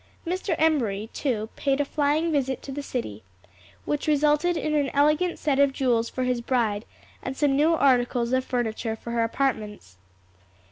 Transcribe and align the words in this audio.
Mr. 0.25 0.55
Embury, 0.57 1.11
too, 1.13 1.47
paid 1.55 1.79
a 1.79 1.85
flying 1.85 2.31
visit 2.31 2.63
to 2.63 2.71
the 2.71 2.81
city, 2.81 3.21
which 3.85 4.07
resulted 4.07 4.57
in 4.57 4.73
an 4.73 4.89
elegant 4.95 5.37
set 5.37 5.59
of 5.59 5.71
jewels 5.71 6.09
for 6.09 6.23
his 6.23 6.41
bride 6.41 6.85
and 7.21 7.37
some 7.37 7.55
new 7.55 7.75
articles 7.75 8.33
of 8.33 8.43
furniture 8.43 8.95
for 8.95 9.11
her 9.11 9.23
apartments. 9.23 9.97